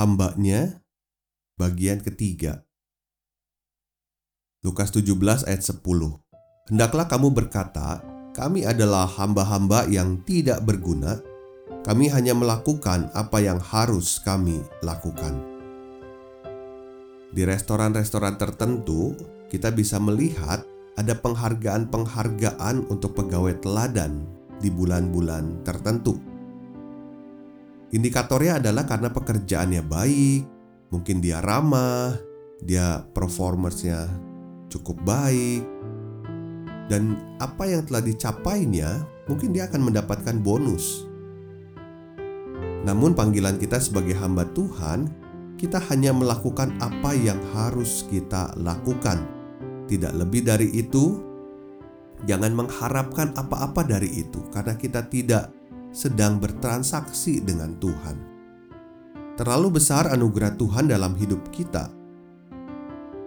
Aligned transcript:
Hambanya 0.00 0.80
bagian 1.60 2.00
ketiga. 2.00 2.64
Lukas 4.64 4.88
17 4.96 5.44
ayat 5.44 5.60
10 5.60 5.84
Hendaklah 6.72 7.04
kamu 7.04 7.28
berkata, 7.36 8.00
kami 8.32 8.64
adalah 8.64 9.04
hamba-hamba 9.04 9.84
yang 9.92 10.24
tidak 10.24 10.64
berguna, 10.64 11.20
kami 11.84 12.08
hanya 12.08 12.32
melakukan 12.32 13.12
apa 13.12 13.44
yang 13.44 13.60
harus 13.60 14.16
kami 14.24 14.64
lakukan. 14.80 15.36
Di 17.36 17.44
restoran-restoran 17.44 18.40
tertentu, 18.40 19.12
kita 19.52 19.68
bisa 19.68 20.00
melihat 20.00 20.64
ada 20.96 21.12
penghargaan-penghargaan 21.12 22.88
untuk 22.88 23.12
pegawai 23.20 23.60
teladan 23.60 24.24
di 24.64 24.72
bulan-bulan 24.72 25.60
tertentu. 25.66 26.29
Indikatornya 27.90 28.62
adalah 28.62 28.86
karena 28.86 29.10
pekerjaannya 29.10 29.82
baik, 29.82 30.42
mungkin 30.94 31.18
dia 31.18 31.42
ramah, 31.42 32.14
dia 32.62 33.02
performersnya 33.10 34.06
cukup 34.70 35.02
baik, 35.02 35.66
dan 36.86 37.18
apa 37.42 37.66
yang 37.66 37.82
telah 37.86 38.02
dicapainya 38.02 39.02
mungkin 39.26 39.50
dia 39.50 39.66
akan 39.66 39.90
mendapatkan 39.90 40.38
bonus. 40.38 41.06
Namun 42.86 43.18
panggilan 43.18 43.58
kita 43.58 43.82
sebagai 43.82 44.14
hamba 44.14 44.46
Tuhan, 44.54 45.10
kita 45.58 45.82
hanya 45.90 46.14
melakukan 46.14 46.78
apa 46.78 47.10
yang 47.12 47.42
harus 47.52 48.06
kita 48.06 48.54
lakukan. 48.54 49.22
Tidak 49.90 50.14
lebih 50.14 50.46
dari 50.46 50.70
itu, 50.78 51.18
jangan 52.24 52.54
mengharapkan 52.54 53.34
apa-apa 53.34 53.82
dari 53.82 54.22
itu 54.22 54.40
karena 54.54 54.78
kita 54.78 55.10
tidak 55.10 55.59
sedang 55.90 56.38
bertransaksi 56.38 57.42
dengan 57.42 57.74
Tuhan. 57.82 58.16
Terlalu 59.34 59.82
besar 59.82 60.10
anugerah 60.10 60.54
Tuhan 60.54 60.86
dalam 60.86 61.16
hidup 61.18 61.50
kita, 61.50 61.90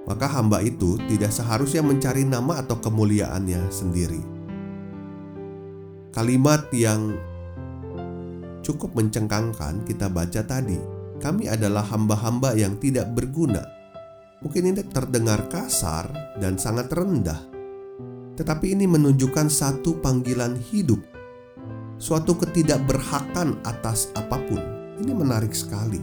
maka 0.08 0.28
hamba 0.28 0.60
itu 0.64 1.00
tidak 1.08 1.32
seharusnya 1.32 1.84
mencari 1.84 2.24
nama 2.28 2.60
atau 2.64 2.80
kemuliaannya 2.80 3.72
sendiri. 3.72 4.22
Kalimat 6.14 6.70
yang 6.70 7.18
cukup 8.62 8.94
mencengkangkan 8.94 9.84
kita 9.90 10.08
baca 10.08 10.42
tadi, 10.46 10.78
kami 11.18 11.50
adalah 11.50 11.84
hamba-hamba 11.88 12.54
yang 12.54 12.78
tidak 12.78 13.10
berguna. 13.12 13.66
Mungkin 14.44 14.76
ini 14.76 14.84
terdengar 14.86 15.50
kasar 15.50 16.36
dan 16.38 16.60
sangat 16.60 16.92
rendah, 16.94 17.42
tetapi 18.38 18.76
ini 18.76 18.86
menunjukkan 18.86 19.48
satu 19.50 20.04
panggilan 20.04 20.60
hidup 20.60 21.13
suatu 21.98 22.38
ketidakberhakan 22.38 23.62
atas 23.66 24.14
apa 24.14 24.38
pun. 24.38 24.62
Ini 25.02 25.12
menarik 25.12 25.52
sekali. 25.52 26.00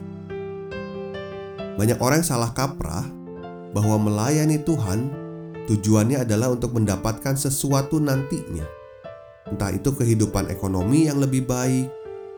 Banyak 1.79 1.99
orang 2.03 2.21
salah 2.21 2.53
kaprah 2.53 3.07
bahwa 3.71 3.97
melayani 3.97 4.61
Tuhan 4.61 5.09
tujuannya 5.71 6.27
adalah 6.27 6.51
untuk 6.51 6.75
mendapatkan 6.75 7.39
sesuatu 7.39 8.03
nantinya. 8.03 8.67
Entah 9.47 9.71
itu 9.71 9.95
kehidupan 9.95 10.51
ekonomi 10.51 11.07
yang 11.07 11.23
lebih 11.23 11.47
baik, 11.47 11.87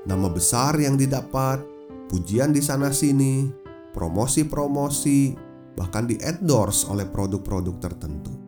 nama 0.04 0.28
besar 0.28 0.76
yang 0.80 0.96
didapat, 0.96 1.60
pujian 2.08 2.52
di 2.52 2.60
sana-sini, 2.60 3.48
promosi-promosi, 3.96 5.36
bahkan 5.76 6.08
di-endorse 6.08 6.88
oleh 6.88 7.08
produk-produk 7.08 7.76
tertentu. 7.80 8.41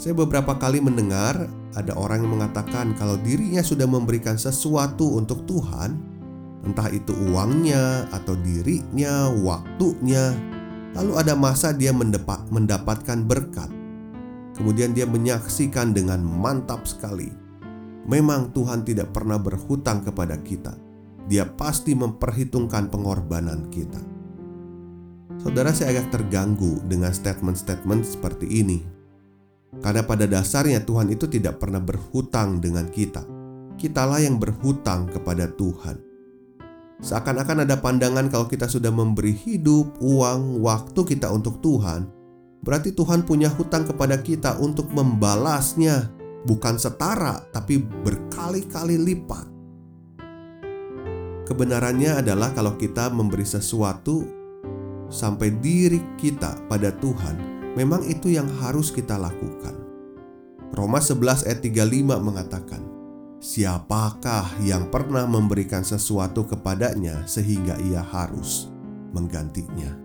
Saya 0.00 0.16
beberapa 0.16 0.56
kali 0.56 0.80
mendengar 0.80 1.44
ada 1.76 1.92
orang 1.92 2.24
yang 2.24 2.40
mengatakan 2.40 2.96
kalau 2.96 3.20
dirinya 3.20 3.60
sudah 3.60 3.84
memberikan 3.84 4.40
sesuatu 4.40 5.20
untuk 5.20 5.44
Tuhan, 5.44 6.00
entah 6.64 6.88
itu 6.88 7.12
uangnya 7.28 8.08
atau 8.08 8.32
dirinya, 8.32 9.28
waktunya, 9.44 10.32
lalu 10.96 11.20
ada 11.20 11.36
masa 11.36 11.76
dia 11.76 11.92
mendapatkan 11.92 13.28
berkat. 13.28 13.68
Kemudian 14.56 14.96
dia 14.96 15.04
menyaksikan 15.04 15.92
dengan 15.92 16.24
mantap 16.24 16.88
sekali. 16.88 17.28
Memang 18.08 18.56
Tuhan 18.56 18.88
tidak 18.88 19.12
pernah 19.12 19.36
berhutang 19.36 20.00
kepada 20.00 20.40
kita. 20.40 20.80
Dia 21.28 21.44
pasti 21.44 21.92
memperhitungkan 21.92 22.88
pengorbanan 22.88 23.68
kita. 23.68 24.00
Saudara 25.44 25.76
saya 25.76 26.00
agak 26.00 26.08
terganggu 26.08 26.80
dengan 26.88 27.12
statement-statement 27.12 28.08
seperti 28.08 28.48
ini 28.48 28.99
karena 29.80 30.04
pada 30.04 30.28
dasarnya 30.28 30.84
Tuhan 30.84 31.08
itu 31.08 31.24
tidak 31.26 31.60
pernah 31.60 31.80
berhutang 31.80 32.60
dengan 32.60 32.88
kita. 32.88 33.24
Kitalah 33.80 34.20
yang 34.20 34.36
berhutang 34.36 35.08
kepada 35.08 35.48
Tuhan. 35.56 35.96
Seakan-akan 37.00 37.64
ada 37.64 37.80
pandangan 37.80 38.28
kalau 38.28 38.44
kita 38.44 38.68
sudah 38.68 38.92
memberi 38.92 39.32
hidup, 39.32 39.96
uang, 40.04 40.60
waktu 40.60 41.00
kita 41.16 41.32
untuk 41.32 41.64
Tuhan, 41.64 42.04
berarti 42.60 42.92
Tuhan 42.92 43.24
punya 43.24 43.48
hutang 43.48 43.88
kepada 43.88 44.20
kita 44.20 44.60
untuk 44.60 44.92
membalasnya, 44.92 46.12
bukan 46.44 46.76
setara 46.76 47.40
tapi 47.56 47.80
berkali-kali 47.80 49.00
lipat. 49.00 49.48
Kebenarannya 51.48 52.20
adalah 52.20 52.52
kalau 52.52 52.76
kita 52.76 53.08
memberi 53.08 53.48
sesuatu 53.48 54.22
sampai 55.08 55.56
diri 55.56 55.98
kita 56.20 56.68
pada 56.68 56.92
Tuhan, 56.94 57.59
memang 57.74 58.02
itu 58.06 58.32
yang 58.32 58.48
harus 58.62 58.90
kita 58.90 59.14
lakukan. 59.14 59.76
Roma 60.70 61.02
11 61.02 61.50
ayat 61.50 61.60
35 61.66 62.18
mengatakan, 62.22 62.82
Siapakah 63.40 64.60
yang 64.62 64.92
pernah 64.92 65.24
memberikan 65.24 65.80
sesuatu 65.80 66.44
kepadanya 66.44 67.24
sehingga 67.24 67.80
ia 67.80 68.04
harus 68.04 68.68
menggantinya? 69.16 69.96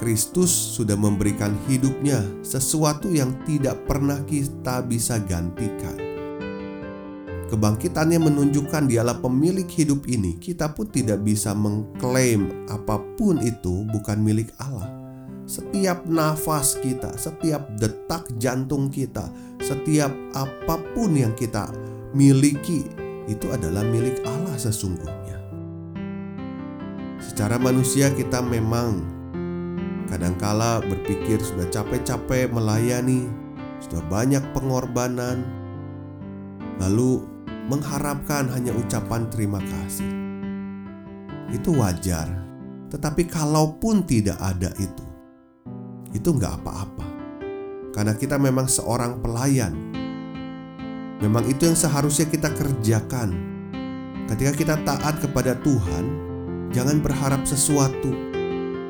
Kristus 0.00 0.48
sudah 0.48 0.96
memberikan 0.96 1.52
hidupnya 1.68 2.24
sesuatu 2.40 3.12
yang 3.12 3.36
tidak 3.44 3.84
pernah 3.84 4.16
kita 4.24 4.80
bisa 4.80 5.20
gantikan. 5.20 5.94
Kebangkitannya 7.52 8.16
menunjukkan 8.16 8.88
dialah 8.88 9.20
pemilik 9.20 9.68
hidup 9.68 10.08
ini. 10.08 10.40
Kita 10.40 10.72
pun 10.72 10.88
tidak 10.88 11.20
bisa 11.20 11.52
mengklaim 11.52 12.64
apa 12.72 12.96
pun 13.18 13.44
itu 13.44 13.84
bukan 13.92 14.24
milik 14.24 14.54
Allah 14.56 14.99
setiap 15.50 16.06
nafas 16.06 16.78
kita, 16.78 17.10
setiap 17.18 17.74
detak 17.74 18.22
jantung 18.38 18.86
kita, 18.86 19.26
setiap 19.58 20.14
apa 20.30 20.78
pun 20.94 21.10
yang 21.10 21.34
kita 21.34 21.74
miliki 22.14 22.86
itu 23.26 23.50
adalah 23.50 23.82
milik 23.82 24.22
Allah 24.22 24.54
sesungguhnya. 24.54 25.42
Secara 27.18 27.58
manusia 27.58 28.14
kita 28.14 28.38
memang 28.38 29.02
kadangkala 30.06 30.86
berpikir 30.86 31.42
sudah 31.42 31.66
capek-capek 31.66 32.46
melayani, 32.54 33.26
sudah 33.82 34.06
banyak 34.06 34.46
pengorbanan, 34.54 35.42
lalu 36.78 37.26
mengharapkan 37.66 38.46
hanya 38.54 38.70
ucapan 38.70 39.26
terima 39.34 39.58
kasih. 39.58 40.14
Itu 41.50 41.74
wajar, 41.74 42.30
tetapi 42.94 43.26
kalaupun 43.26 44.06
tidak 44.06 44.38
ada 44.38 44.70
itu, 44.78 45.09
itu 46.14 46.28
nggak 46.34 46.62
apa-apa. 46.62 47.06
Karena 47.90 48.14
kita 48.14 48.38
memang 48.38 48.70
seorang 48.70 49.18
pelayan. 49.18 49.74
Memang 51.20 51.44
itu 51.50 51.68
yang 51.68 51.76
seharusnya 51.76 52.30
kita 52.30 52.48
kerjakan. 52.54 53.34
Ketika 54.30 54.52
kita 54.54 54.74
taat 54.86 55.18
kepada 55.20 55.58
Tuhan, 55.60 56.04
jangan 56.70 57.02
berharap 57.02 57.42
sesuatu. 57.44 58.14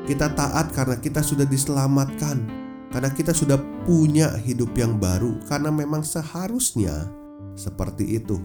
Kita 0.05 0.31
taat 0.31 0.71
karena 0.71 0.97
kita 0.97 1.25
sudah 1.25 1.45
diselamatkan, 1.49 2.45
karena 2.93 3.09
kita 3.09 3.33
sudah 3.33 3.57
punya 3.83 4.31
hidup 4.37 4.71
yang 4.77 5.01
baru, 5.01 5.41
karena 5.49 5.73
memang 5.73 6.05
seharusnya 6.05 7.09
seperti 7.57 8.21
itu. 8.21 8.37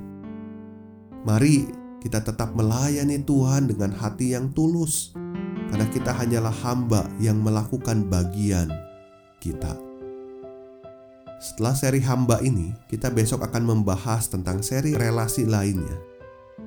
Mari 1.27 1.69
kita 2.01 2.23
tetap 2.23 2.55
melayani 2.55 3.19
Tuhan 3.27 3.67
dengan 3.67 3.91
hati 3.91 4.37
yang 4.37 4.55
tulus 4.55 5.11
karena 5.71 5.87
kita 5.91 6.13
hanyalah 6.15 6.55
hamba 6.63 7.07
yang 7.19 7.39
melakukan 7.41 8.07
bagian 8.07 8.71
kita. 9.43 9.77
setelah 11.37 11.77
seri 11.77 12.01
hamba 12.01 12.41
ini, 12.41 12.73
kita 12.89 13.13
besok 13.13 13.45
akan 13.45 13.69
membahas 13.69 14.25
tentang 14.33 14.65
seri 14.65 14.97
relasi 14.97 15.45
lainnya, 15.45 16.01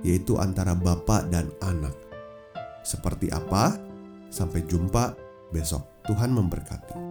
yaitu 0.06 0.38
antara 0.38 0.78
bapak 0.78 1.26
dan 1.34 1.50
anak. 1.66 1.98
Seperti 2.86 3.34
apa? 3.34 3.76
Sampai 4.30 4.62
jumpa 4.70 5.18
besok. 5.50 6.06
Tuhan 6.06 6.30
memberkati. 6.30 7.09